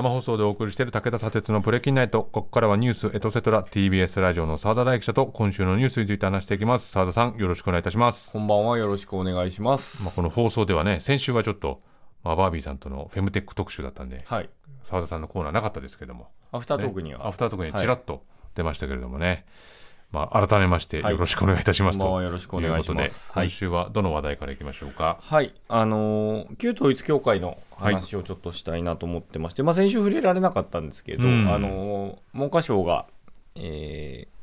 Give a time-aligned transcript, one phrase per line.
[0.00, 10.02] 生放送でお送りしている武田砂鉄のプレキンナイトここからはニュースエトセトラ TBS ラジオの澤田大記者と今週のニュースについて話していきます澤田さんよろしくお願いいたします、こんばんはよろしくお願いします。
[10.02, 11.82] まあ、この放送ではね先週はちょっと、
[12.24, 14.48] まあ、バービーさんとのフェムテック特集だったんではい。
[14.84, 18.24] 澤田さんのコーナーなかったですけどもアフタートークには、ねアフタートークにちらっと
[18.54, 19.44] 出ましたけれどもね、
[20.12, 23.32] まあ、改めましてよろしくお願いいたします、はとよろしくお願いします。
[23.32, 31.48] 今週はどの話題からいきましょうか、はい、あのー旧統一教会の話をちょっとしたいなと思ってまして、まあ先週触れられなかったんですけど、うん。
[31.52, 33.06] あのー文科省が、
[33.54, 34.40] えー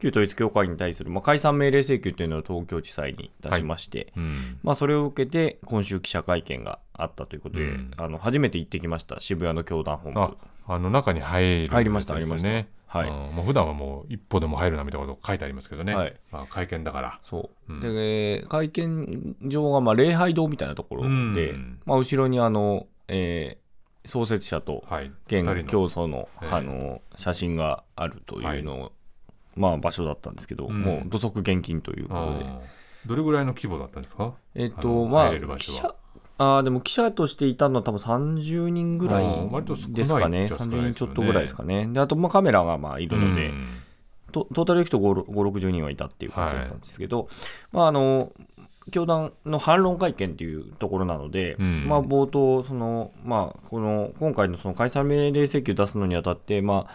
[0.00, 4.58] 旧統一教会に対する、まあ、解散命令請求というのを東京地裁に出しまして、うん。
[4.62, 7.90] まあ、それを受けて今週記者会見があったということで、うん。
[7.98, 9.20] あの初めて行ってきました。
[9.20, 10.20] 渋谷の教団本部。
[10.20, 10.30] あ
[10.70, 13.08] あの中に入る入りました入りまねしたはい。
[13.08, 13.14] うん。
[13.36, 16.14] もう普段はもう一歩でも入るなみたいなこと書いてありますけどね、はい。
[16.32, 17.20] まあ、会見だから。
[17.22, 17.80] そう、うん。
[17.80, 21.12] で会見場がまあ礼拝堂みたいなところで、う
[21.56, 21.80] ん。
[21.86, 23.60] まあ、後ろにあの、えー
[24.06, 25.12] 創設者とはい。
[25.26, 26.48] 現教祖の,、ええ。
[26.50, 28.92] あの写真があるというのを、
[29.56, 30.80] まあ、場所だったんですけど、うん。
[30.80, 32.60] もう土足厳禁というあことで、ー。
[33.04, 34.32] どれぐらいの規模だったんですか？
[34.54, 35.94] えっ、あのとまあ記者
[36.42, 40.92] あーでも記者としていたのは多分30人ぐらいいですかねっちゃ少ない30ですよね。
[40.92, 41.86] 人ちょっとぐらいですかね。
[41.86, 43.66] であとまあカメラがまあいるので、うん。
[44.32, 47.28] トトータルでいくと5、60人はいたっていう感じだったんですけど、
[47.72, 48.32] まあ、あの
[48.90, 51.86] 教団の反論会見っていうところなので、うん。
[51.86, 56.94] まあ、冒頭その、まあ、この今回のその解散命令請求を出すのにあたって、まあ、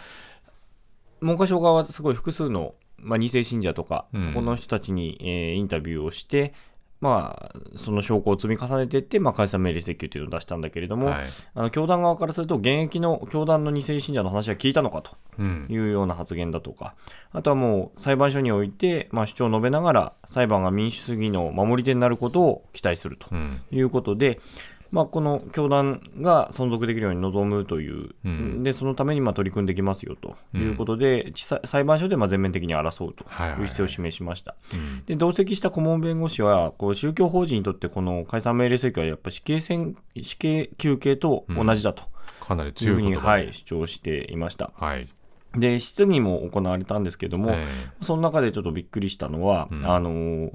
[1.20, 4.22] 文科省側はすごい複数の、まあ、2世信者とか、うん。
[4.22, 6.52] そこの人たちに、えーインタビューをして、
[7.00, 15.12] まあ、その証拠を積み重ねていって、まあ、解散命令請求というのを出したんだけれども、はいあの教団側からすると、現役の教団の2世信者の話は聞いたのかと。
[15.38, 16.94] うんいうような発言だとか、
[17.32, 24.40] あとはもう裁判所において、まあ、主張を述べながら、裁判が民主主義の守り手になることを期待するとうんいうことで、
[24.90, 28.62] まあ、この教団が存続できるように望むという、うん。
[28.62, 33.62] でそのためにまあ取り組んできますよということで、地裁裁判所でまあ全面的に争うとはいはいはい。
[33.62, 34.54] いう姿勢を示しました。
[34.72, 35.04] うん。
[35.04, 42.04] で同席した顧問弁護士は、こう宗教法人にとってこの解散命令請求はやっぱり死刑戦死刑求刑と同じだと
[42.40, 44.72] かなりいうふうに、強い言葉はい、主張していました。
[44.76, 45.08] はい。
[45.54, 47.64] で質疑も行われたんですけども、え。
[48.02, 49.90] その中でちょっとびっくりしたのは、うん。
[49.90, 50.52] あのー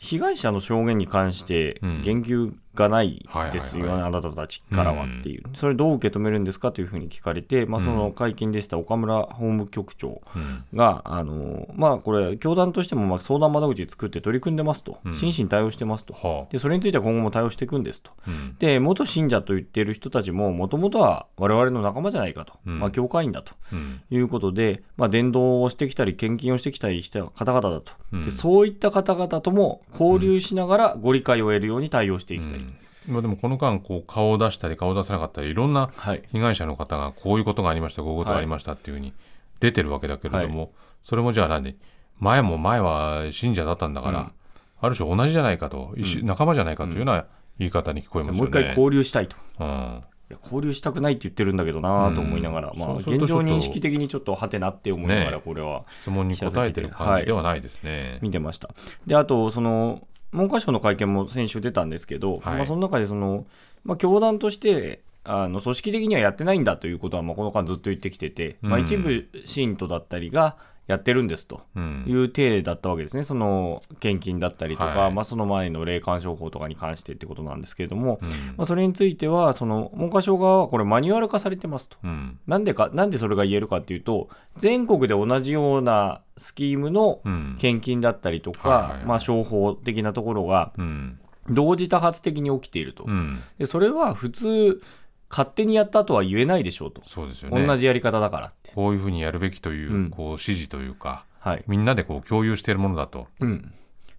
[0.00, 2.02] 被害者の証言に関してうん。
[2.02, 4.08] 言及がないですよ、はいはいはい。
[4.08, 10.38] あなたたちからはっていう、それどう受け止めるんですかというふうに聞かれて、まあ、その会見でした岡村法務局長え
[10.72, 10.78] うん。
[10.78, 15.14] が、あのーまあ、これ、教団としてもまあ相談窓口作って取り組んでますと、うん。
[15.14, 16.52] 真摯に対応してますと、はあ。
[16.52, 18.12] で、それについては今後も対応していくんですと。
[18.26, 18.56] うん。
[18.58, 22.78] で、元信者と言っている人たちも、もともとは我々の仲間じゃないかと、うん。
[22.78, 23.54] まあ、教会員だと。
[23.72, 24.00] うん。
[24.10, 28.24] いうことで、まあ、伝道をしてきたり、献金をしてきたりした方々だと、うん。
[28.24, 32.60] でそういった方々とも交流しながらご理解を得るように対応していきたい。
[33.08, 39.12] うんまあ、でもこの間こう顔を出したり顔を出さなかったりいろんなはい、被害者の方がこういうことがありましたこういうことがありましたっていうふうに
[39.60, 41.76] 出てるわけだけれども、それもじゃあ何
[42.18, 44.32] 前も前は信者だったんだから、うん
[44.80, 47.26] ある種同じじゃないかと、仲間じゃないかというような
[47.58, 48.38] 言い方に聞こえますよね。
[48.38, 49.36] もう一回交流したいと。
[49.60, 50.00] うん
[50.42, 58.18] 交流したくないって言ってるんだけどなと思いながら、うんまあ、現状認識的にちょっとはてなって思いながら、ねこれは質問に答えてる感じではないですね。
[58.20, 58.68] 見てました。
[59.06, 62.56] で、あと、その、文科省の会見も先週出たんですけど、はい。
[62.56, 63.46] まあ、その中でその、
[63.84, 70.56] まあ、教団として、あの組織的にはやってないんだということは、まあ、この間ずっと言ってきてて、まあ、うん一部信徒だったりが
[70.88, 71.60] やってるんですと。
[71.76, 72.04] うん。
[72.06, 75.12] いう体だったわけですね、その献金だったりとか、はい。
[75.12, 78.28] まあ、その前の霊感商法とかに関してってことなんですけれども、うん。
[78.28, 78.34] ま
[78.64, 81.98] あ、それについては、その文科省側はこれ、マニュアル化されてますと。
[82.02, 82.38] うん。
[82.46, 87.56] なんでか、なんでそれが言えるかっていうと、全国で同じようなスキームのうん。
[87.58, 89.04] 献金だったりとか、はいはいはい。
[89.04, 91.20] まあ、商法的なところがうん。
[91.50, 93.38] 同時多発的に起きていると、うん。
[93.58, 94.80] でそれは普通
[95.30, 97.66] 勝手にやったとは言えないでしょうと、そうですよね。
[97.66, 100.10] 同じやり方だからって、こういうふうにやるべきという,、うん。
[100.10, 101.64] こう指示というかはい。
[101.66, 103.26] みんなでこう共有しているものだと。
[103.40, 103.72] うん、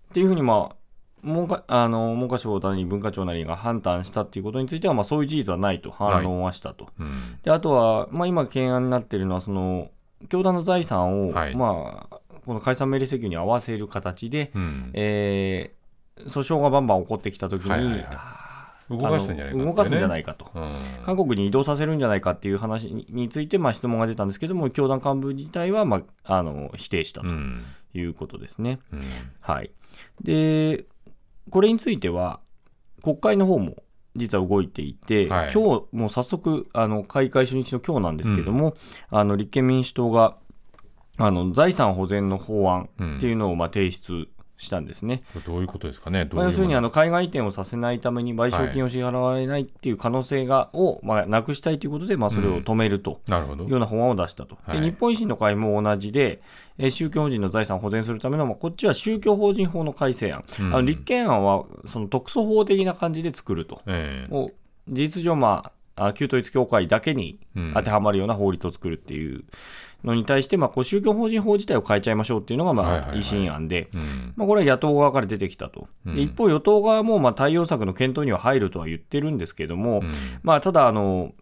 [0.09, 0.75] っていうふうに、まあ、
[1.23, 5.91] 文科あの文科省なり文化庁なりが判断したっていうことについては、まあ、そういう事実はないと。
[5.91, 6.87] 反論はしたと。
[6.99, 7.39] うん。
[7.43, 9.89] であとは、まあ、今、懸案になっているのはその、
[10.29, 11.55] 教団の財産を、はい。
[11.55, 14.91] まあ、この解散命令請求に合わせる形で、うん。
[14.93, 15.79] えー
[16.27, 18.07] 訴訟がバンバン起こってきたときに、はいはいはい。
[18.11, 18.48] あ
[18.89, 19.65] 動かすんじゃないかね。
[19.65, 20.49] 動かすんじゃないかと。
[20.53, 20.71] うん。
[21.03, 27.63] 韓国に移動させるんじゃないかっていう話にについて、まあ、質問が出たんですけども、教団幹部自体は、まあ、あの否定したとうん。
[27.93, 28.79] いうことですね。
[28.91, 29.01] うん。
[29.39, 29.71] はい、
[30.21, 30.85] で、
[31.49, 32.39] これについては、
[33.01, 33.77] 国会の方も
[34.15, 35.51] 実は動いていて、はい。
[35.53, 38.75] 今日もう早速、あの開会初日の今日なんですけども、
[39.09, 40.37] あの立憲民主党が
[41.17, 44.27] あの財産保全の法案っていうのをまあ提出
[44.59, 45.23] したんですね。
[45.47, 46.29] どういうことですかね？
[46.31, 53.21] まあ、要するにあの海外移転をさせないために賠償金を支払われないっていう可能性が、を、まあ、なくしたいということで、まあ、それを止めると。
[53.27, 56.41] いうような法案を出したと、日本維新の会も同じで、
[56.77, 60.65] えー宗教法人の財産を保全するための、まあ、こっちは宗教法人法の改正案、うん。
[60.67, 64.33] あの立憲案はその特措法的な感じで作ると、ええ。
[64.33, 64.53] もう
[64.89, 67.71] 事実上、まあ、あ旧統一教会だけにうん。
[67.73, 69.43] 当てはまるような法律を作るっていう
[70.03, 74.33] のに対して、まあ、こう宗教法人法自体を変えちゃいましょうっていうのが、まあ維新案で、うん。
[74.35, 76.15] まあ、これは野党側から出てきたと、うん。
[76.15, 80.09] で一方、与党側もまあ対応策の検討には入るとは言ってるんですけども、うん。
[80.43, 81.33] まあ、ただあの、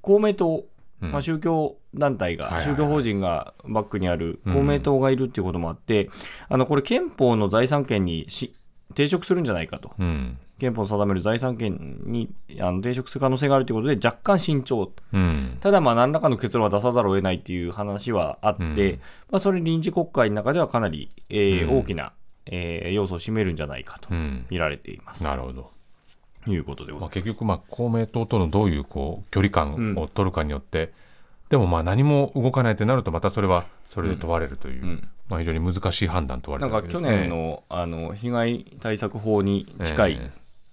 [0.00, 0.64] 公明党、
[1.02, 1.12] うん。
[1.12, 4.54] まあ、宗教団体が、宗教法人がバックにあるうん。
[4.54, 6.10] 公明党がいるっていうこともあって、
[6.48, 8.54] あのこれ、憲法の財産権にし
[8.94, 10.38] 抵触するんじゃないかと、うん。
[10.58, 12.28] 憲法の定める財産権に
[12.60, 15.56] あの抵触する可能性があるということで、若干慎重、うん。
[15.60, 19.00] ただ、まあ何らかの結論は出さざるを得ないっていう話はあって、うん。
[19.30, 21.78] まあ、それ、臨時国会の中ではかなり、えーうん。
[21.78, 22.12] 大きな、
[22.46, 24.46] えー要素を占めるんじゃないかとうん。
[24.50, 25.24] 見られています。
[25.24, 25.70] なるほど。
[26.44, 27.08] ということでまあ。
[27.10, 30.92] 結局、まあ、公明党とのどういうこう距離感を取るかによって、
[31.50, 35.08] でもまあ何も動かないとなるとまたそれはそれで問われるという、うん。
[35.28, 37.10] まあ、非常に難しい判断問われるわけですね。
[37.10, 40.30] 年のあの被害対策法に近い、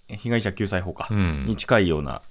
[0.08, 1.46] 被害者救済法か、うん。
[1.48, 2.22] に近いような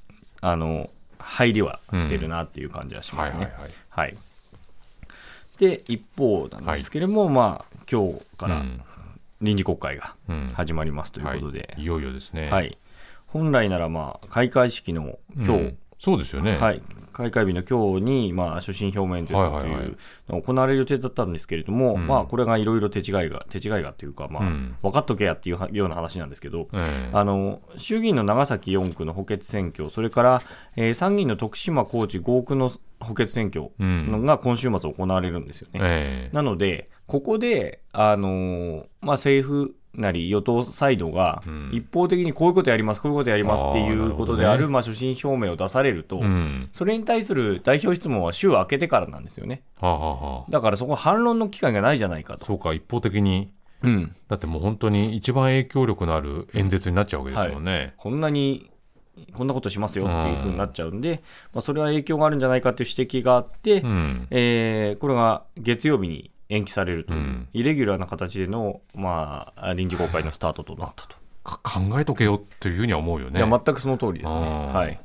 [0.40, 3.38] あの入りはしてるなっていう感じはしますね。
[3.38, 3.70] はいはいはい。
[3.88, 4.16] はい。
[5.58, 8.80] で一方なんですけれども、まあ今日からうん。
[9.42, 10.52] 臨時国会がうん。
[10.54, 12.48] 始まりますということで、はい、いよいよですね。
[12.48, 12.78] はい、
[13.26, 16.56] 本来ならまあ開会式の今日、うんそうですよね。
[16.56, 16.82] はい、
[17.12, 19.96] 開会日の今日に、まあ、所信表明演説とはいう
[20.28, 22.06] のが行われる予定だったんですけれども、うん。
[22.06, 24.76] まあ、これがいろいろ手違いが、手違いがというか、まあうん。
[24.82, 27.10] 分かっとけやっていうはような話なんですけど、ええ。
[27.12, 30.42] あの衆議院の長崎4区の補欠選挙、それから、
[30.76, 32.70] えー参議院の徳島、高知5区の
[33.00, 35.80] 補欠選挙が今週末行われるんですよね。
[35.82, 36.34] ええ。
[36.34, 41.70] なので、ここで、あのーまあ、政府なり与党サイドがうん。
[41.72, 46.68] 一方的にこういうことやります、こういうことやりますっていうことであるまあ所信表明を出されると、うん。
[46.72, 49.62] それに対する代表質問は週明けてからなんですよね。
[49.80, 52.44] だからそこ反論の機会がないじゃないかと。
[52.44, 53.50] そうか一方的に。
[53.82, 57.92] うん、だってもう本当に一番影響力のある演説になっちゃうわけですもんね。
[57.98, 58.70] こんなに
[59.32, 61.22] こんなことしますよっていうふうになっちゃうんで、
[61.52, 64.26] まあ、それは影響があるんじゃないかという指摘があって、うん。
[64.30, 71.16] えーこれが月曜日に延期されるという、うんイレギュラーな形での、まあ、臨時国会のスタートとなったと。
[71.44, 73.38] か考えとけよっていうふうには思うよね。
[73.38, 74.38] いや全くその通りですね。
[74.38, 75.00] うんはい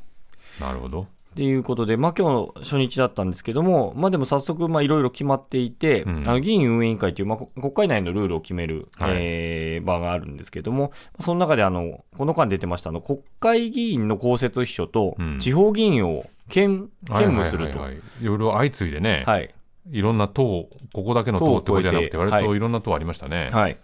[0.60, 1.08] なるほど。
[1.36, 17.80] ということで、まあ今日初日だったんですけども、まあでも早速、まあいろいろ決まっていて、うんあの議員運営委員会という、まあ、こ国会内のルールを決める、はいえー場があるんですけども、その中であの、この間出てましたあの、国会議員の公設秘書とうん地方議員を兼兼務すると。
[18.22, 19.54] いろいろ相次いでね、はい。
[19.90, 23.50] いろんな党、ここだけの党ってことじゃなくて、割といろんな党ありましたね。
[23.52, 23.78] はい。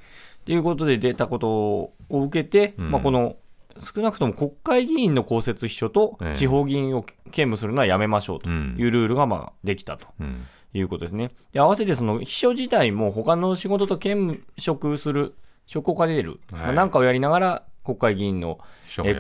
[0.46, 3.38] ということで出たことを受けて、うんまあこの、
[3.82, 10.08] 少なくとも国会議員の公設秘書とええ地方議員を兼務するのはやめましょうとうんいうルールがまあできたと。
[10.20, 11.32] うんいうことですね。
[11.54, 15.34] で合わせてその秘書自体も他の仕事と兼職する、
[15.66, 18.60] 職を兼ねる、はいまあなんかをやりながら国会議員の、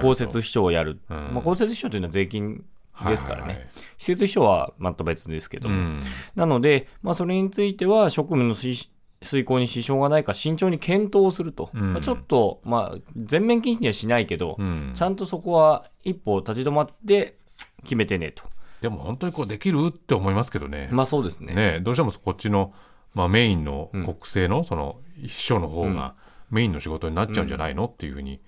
[0.01, 0.99] 公設秘書をやる。
[1.09, 2.65] うんまあ、公設秘書というのは税金
[3.05, 3.43] ですからね。
[3.43, 3.67] はいはいはい
[3.97, 5.75] 施設秘書はまた別ですけども。
[5.75, 5.99] うん
[6.35, 8.91] なので、まあ、それについては職務のし
[9.21, 11.71] 遂行に支障がないか慎重に検討すると。
[11.73, 17.37] うんまあ、ちょっと、まあ、全面禁止にはしないけど、うんちゃんとそこは一歩立ち止まって
[17.83, 18.43] 決めてねと。
[18.81, 20.89] でも本当にこうできるって思いますけどね。
[20.91, 21.55] まあそうですね。
[21.55, 22.73] ねどうしてもこっちの、
[23.15, 26.13] まあ、メインの国政のその秘書の方が
[26.51, 27.85] メインの仕事になっちゃうんじゃないの？
[27.85, 28.39] っていうふうに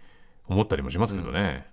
[0.48, 1.68] 思ったりもしますけどね。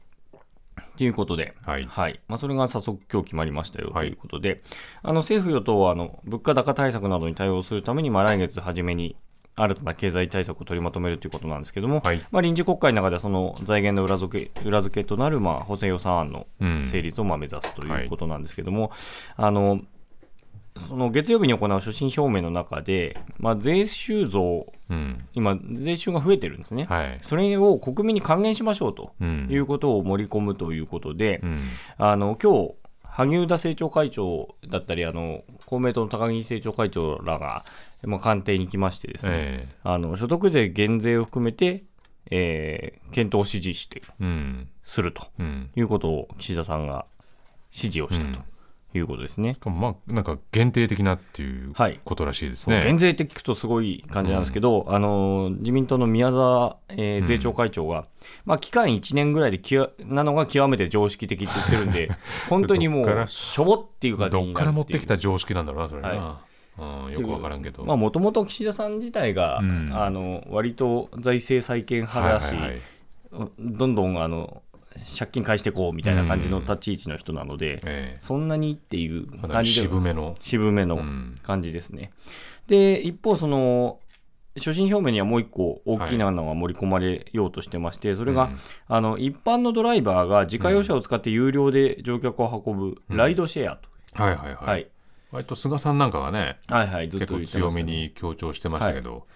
[0.97, 2.21] ということで、はい。
[2.28, 4.09] まあ、それが早速今日決まりましたよとはい。
[4.09, 4.62] いうことで、
[5.02, 9.16] あの政府・与党はあの物価高対策などに対応するために、まあ、来月初めに
[9.59, 12.21] 新たな経済対策を取りまとめるということなんですけども、はい。
[12.30, 16.85] まあ、臨時国会の中ではその財源の裏付け裏付けとなる、まあ、補正予算案のうん。
[16.87, 18.90] 成立をまあ目指すということなんですけども、
[19.37, 19.80] あの
[20.76, 25.28] その月曜日に行う所信表明の中で、まあ、税収増、うん。
[25.35, 26.85] 今、税収が増えてるんですね。
[26.85, 27.19] はい。
[27.23, 29.49] それを国民に還元しましょうとうん。
[29.50, 31.59] いうことを盛り込むということで、うん。
[31.99, 37.64] あの今日萩生田政調会長だったりあの公明党の高木政調会長らが、
[38.02, 41.85] まあ、官邸に来ましてですね、えあの所得税減税を含めて、
[42.31, 44.69] えー検討を指示してえうん。
[44.83, 45.71] するとうん。
[45.75, 47.07] いうことを岸田さんが
[47.73, 48.45] 指示をしたと
[48.97, 49.57] いうことですね。
[49.65, 52.83] まあなんか限定的なっていうはいことらしいですそうね。
[52.83, 58.07] 減税って聞くとすごい感じなんですけど、あの自民党の宮沢、えー税調会長が、
[58.45, 62.11] まあ、期間1年ぐらいできわなのが極めて常識的って言ってるんで、
[62.49, 66.09] 本当にもう、しょぼっていう感じどっになるっていうから持ってきた常識なんだろうなそれな。
[66.09, 66.47] は
[66.79, 67.85] うん、よくわからんけど。
[67.85, 72.81] まあもともと岸田さん自体が、うんあの割と財政再建派だし、はいはいはい
[73.59, 74.62] どんどんあの
[75.19, 78.19] 借金返していこうみたいな感じの立ち位置の人なので、ええ。
[78.21, 80.35] そんなにっていう感じで渋めの。
[80.41, 81.38] 渋めのうん。
[81.43, 82.12] 感じですね。
[82.67, 84.00] で、一方、その、
[84.59, 94.57] 所信表明にはもう一個大きなのが盛り込まれようとしてまして、それが、うんあの一般のドライバーが自家用車を使って有料で乗客を運ぶライドシェアと、はいはいはい。
[94.57, 94.88] はい、
[95.31, 97.47] 割と菅さんなんかがね、はいはいずっ結構とね。
[97.47, 99.26] 強めに強調してましたけど、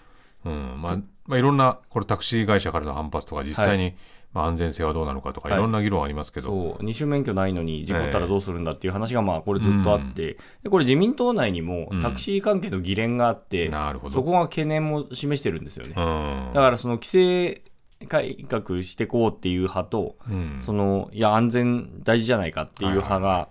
[0.45, 0.81] うん。
[0.81, 3.95] まあまあ、いろんなこれタクシー会社からの反発とか実際に、
[4.33, 5.59] まあ、安全性はどうなのかとかはい。
[5.59, 6.85] いろんな議論ありますけど、そう。
[6.85, 14.15] 二種免許ないのに事故ったらどうするんだっていう話がまあこれずっとあって、でこれ自民党内にもタクシー関係の議連があって、なるほど。
[14.15, 15.95] そこが懸念も示してるんですよね。
[15.97, 16.51] うん。
[16.55, 17.63] だからその規制
[18.09, 20.59] 改革していこうっていう派と、うん。
[20.61, 23.49] そのいや安全大事じゃないかっていう派が、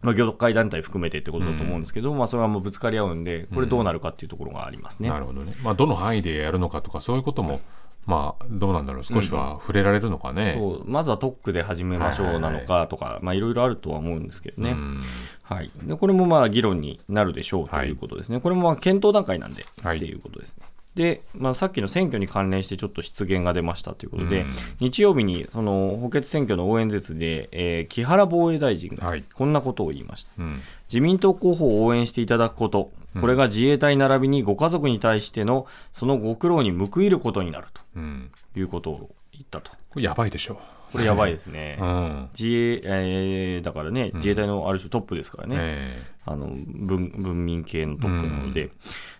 [0.00, 5.08] まあ、業界団体含めてってことだと思うんですけど、まあ、それはもうぶつかり合うんで、これどうなるかっていうところがありますね。
[5.08, 7.60] なるほどね、まあ、どの範囲でやるのかとかそういうことも、
[8.06, 9.04] まあ、どうなんだろう。
[9.04, 10.54] 少しは触れられるのかね。
[10.56, 15.00] そうまずは特区で始めましょうなのかとか、まあいろいろあるとは思うんですけどね、うん。
[15.42, 19.98] はい、でこれもまあ議論になるでしょうということですね、これもまあ検討段階なんで、はい。
[19.98, 20.64] っていうことですね。
[20.94, 24.50] で、まあ、さっきの選挙に関連してちょっと失言が出ましたということで、うん。
[24.80, 29.24] 日曜日にその補欠選挙の応援説で、えー木原防衛大臣がはい。
[29.32, 30.32] こんなことを言いました。
[30.38, 30.60] うん。
[30.88, 32.90] 自民党候補を応援していただくこと、
[33.20, 38.30] これが自衛隊並びにご家族に対してのそのご苦労に報いることになるうん。
[38.54, 39.70] ということを言ったと。
[39.90, 40.60] これやばいでしょ
[40.92, 41.78] これやばいですね。
[41.80, 41.84] う。。
[41.84, 42.28] うん。
[42.38, 48.70] 自衛、えーだからね、自衛隊のある種トップですからね、えあの文文民系のトップなので、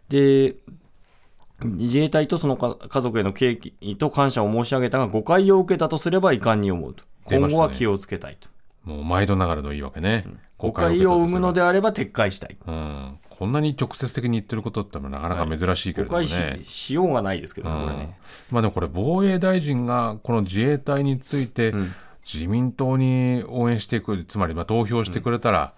[0.09, 0.57] で
[1.65, 8.49] 自衛隊とそのか家族への敬意と感謝を申し上げたが、誤解を受けたとすれば遺憾に思うと、今後は気をつけたいと、
[8.87, 10.27] えもう毎度ながらの言い訳ね。
[10.57, 16.63] 誤解を生むので、であれば撤回したい、うん、こんなに直接的に言ってることってなかなか珍しいけれども誤解ね。
[16.63, 18.19] ししようがないですけどね、これね。
[18.51, 21.95] まあでもこれ防衛大臣がこの自衛隊についてん。
[22.31, 25.73] 自民党に応援していくつまりまあ投票してくれたら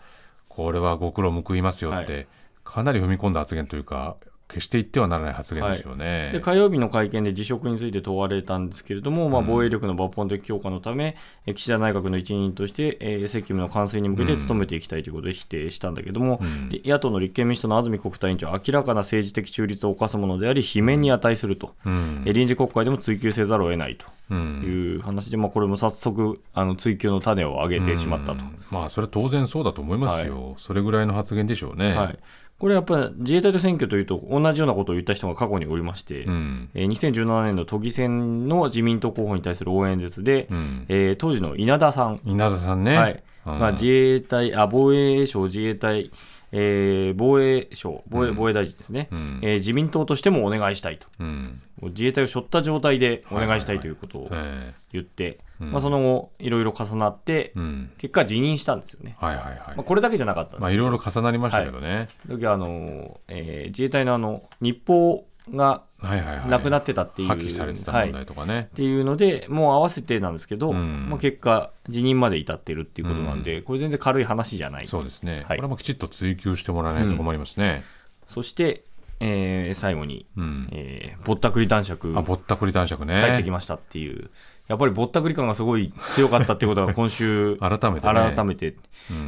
[0.48, 2.26] これはご苦労報いますよって
[2.64, 4.16] かなり踏み込んだ発言というか
[4.50, 6.30] 決して言ってはならない発言ですよね。
[6.32, 11.16] で火曜日の会見で辞職について問われたんですけれども、まあ、防衛力の抜本的強化のため、
[11.46, 16.40] え岸田内閣の一員として、えー責務の完遂に向けて努めていきたいということで否定したんだけども、
[16.70, 22.22] で野党の立憲民主党の安住国対委員長は明らかな政治的中立を犯すものであり、罷免に値すると、うん。
[22.26, 24.62] え臨時国会でも追及せざるを得ないとうん。
[24.64, 28.44] いう話で、まあ、これも早速、あの追及の種を上げてしまったと。
[28.70, 31.94] まあそれ当然そうだと思いますよ、それぐらいの発言でしょうね。
[31.94, 32.18] はい、
[32.60, 36.68] これやっぱり自衛隊と選挙というと、同じようなことを言った人が過去におりまして、うん。
[36.74, 40.84] えー2017年の都議選の自民党候補に対する応援説で、うん。
[40.88, 43.22] えー当時の稲田さん、稲田さんね、はい。
[43.46, 43.58] うん。
[43.58, 46.10] まあ、自衛隊あ防衛省自衛隊、
[46.52, 49.40] えー防衛省防衛防衛大臣ですね、ん。
[49.42, 51.62] えー自民党としてもお願いしたいと、うん。
[51.82, 57.90] 自衛隊を背負った状態でお願いしたいということをえ言って、まあ、その後、いろいろ重なって、えうん。
[57.98, 59.16] 結果、辞任したんですよね。
[59.18, 59.58] はいはいはい。
[59.68, 60.60] まあ、これだけじゃなかったんです。
[60.62, 71.08] まあいろいろ重なりましたけどね、時はあの、えー自衛隊のあの日報がなくなってたっていう、破棄されてた問題とかね、っていうので、もう合わせてなんですけど、ん。
[71.08, 74.86] まあ、結果、辞任まで至ってるっていうことなんで、これ全然軽い話じゃない。
[74.86, 75.56] そうですね、はい。
[75.58, 77.82] これもきちっと追及してもらわないと困りますね。
[78.28, 78.84] そして、
[79.20, 80.68] えー最後に、うん。
[80.72, 83.20] えーぼったくり男爵あぼったくり男爵ね。
[83.20, 84.30] 帰ってきましたっていう、
[84.66, 88.32] やっぱりぼったくり感がすごい強かったっていうことが 今週改めてね。
[88.34, 88.76] 改めて。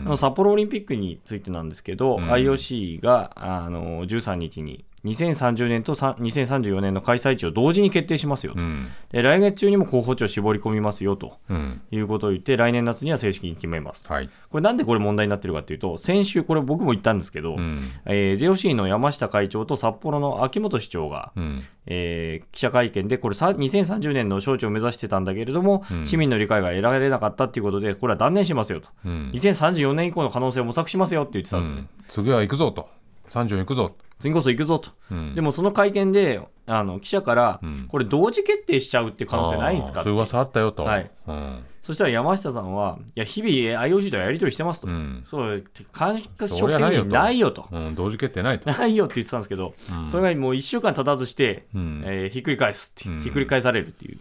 [0.09, 0.19] うん。
[0.19, 2.31] 札幌オリンピックについてなんですけど、ん。
[2.31, 8.89] IOC があの13日に2030年とさ2034年の開催地を同時に決定しますよと、うん。
[9.11, 11.39] で来月中にも候補地を絞り込みますよと。
[11.49, 11.81] うん。
[11.91, 14.15] いうことを言って、来年夏には正式に決めますと。
[14.15, 14.31] はい。
[14.49, 17.81] これなんでこれ問題になってるかっていうと、先週、これ僕も言ったんですけど、うん。
[18.07, 21.65] えー JOC の山下会長と札幌の秋元市長が、うん。
[21.87, 26.07] えー記者会見で、これさ2030年の招致を目指してたんだけれども、うん。
[26.07, 29.31] 市民の理解が得られなかったっていうことで、これは断念しますよと、うん。
[29.35, 31.81] 2034年以降の可能性を模索しますよって言ってたうんですね。
[31.83, 31.89] ん。
[32.09, 32.89] 次は行くぞと。
[33.31, 34.91] 30行くぞ、次こそ行くぞと。
[35.11, 35.35] うん。
[35.35, 37.87] でもその会見で、あの記者から、ん。
[37.89, 41.11] これ同時決定しちゃうって可能性ないんですかそういう噂あったよと、はい。
[41.27, 41.65] うん。
[41.81, 44.87] そしたら山下さんは、いや、日々 IOC とやり取りしてますと。
[44.87, 45.25] うん。
[45.29, 47.07] そう、感触的ゃないよと。
[47.09, 47.67] にないよと。
[47.73, 49.75] うん、同時決定ないと、ないよって言ってたんですけど、
[50.07, 52.03] それがもう1週間経たずして、うん。
[52.07, 54.21] えーひっくり返すってひっくり返されるっていう、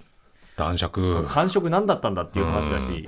[0.58, 1.25] 男爵。
[1.25, 3.08] 感触何だったんだっていう話だし、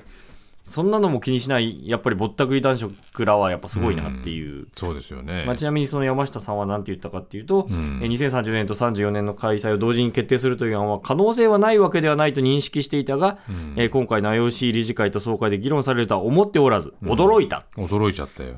[0.63, 4.67] そんなのも気にしない、やっぱりぼったくり男爵らはやっぱすごいなっていう。
[4.75, 8.00] そうですよね、まあ、ちなみにその山下さんは何て言ったかっていうと、ん。
[8.01, 13.39] えー2030年と34年の開催を同時に決定するという案は可能性はないわけではないと認識していたが、
[13.75, 17.65] えー今回の IOC 理事会と総会で議論されるとは思っておらず、驚いた。
[17.75, 18.55] 驚いちゃったよ。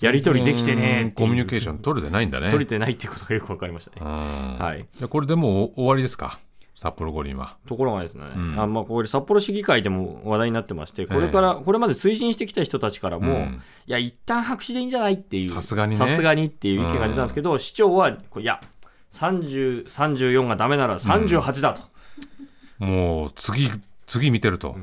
[0.00, 2.50] やり取りできてねコミュニケーション取れてないんだね。
[2.50, 6.40] 取れてないっていうことがよく分かりましたね、はい、でこれでもう終わりですか？
[6.82, 7.56] 札幌五輪は。
[7.68, 18.60] ところがですね、うん、あまあ、これ札幌市議会でも話題になってまして、これから、これまで推進してきた人たちからも、うん、いや、一旦白紙でいいんじゃないっていう、さすがに、ね、さすがにっていう意見が出たんですけど、うん、市長は、いや、
[19.12, 21.82] 30、34がダメなら38だと。
[22.84, 23.70] もう次、
[24.08, 24.74] 次見てると。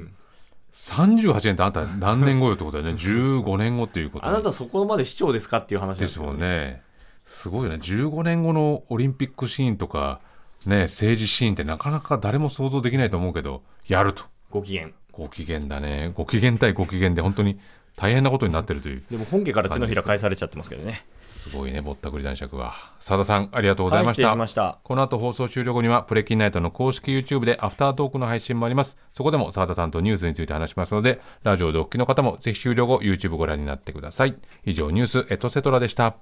[0.71, 6.81] 38年ってあんた何年後よってことだよね、 15年後っていうことあなたそこまで市長ですかっていう話ですよね。
[7.25, 10.21] すごいよね、15年後のオリンピックシーンとか、
[10.65, 14.23] ね、政治シーンってなかなか誰も想像できないと思うけど、やると。
[14.49, 14.89] ご機嫌。
[15.11, 16.11] ご機嫌だね。
[16.15, 17.59] ご機嫌対ご機嫌で本当に
[17.95, 19.03] 大変なことになってるという。
[19.11, 21.05] でも本家から手のひら返されちゃってますけどね。
[21.39, 22.75] すごいね、ぼったくり男爵は。
[22.99, 24.27] 澤田さん、ありがとうございました。
[24.27, 28.97] はい、しましたこの後放送終了後には、プレキンナイトの公式 YouTube でアフタートークの配信もあります。
[29.13, 34.35] そこでも澤田さんとニュースについて話しますので、ラジオでお聞きの方もぜひ終了後、YouTube ご覧になってください。
[34.65, 36.17] 以上、ニュースエトセトラでした。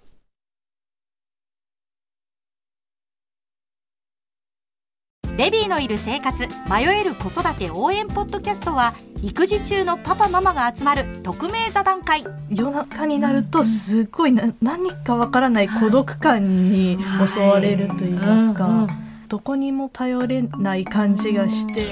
[5.38, 12.26] ベビーのいる生活迷える子育て応援ポッドキャストは育児中のパパママが集まる匿名座談会。
[12.50, 18.88] 夜中になるとすごいな何かわからない孤独感に襲われると言いますか、
[19.28, 21.86] どこにも頼れない感じがして。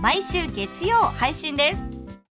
[0.00, 1.95] 毎週月曜配信です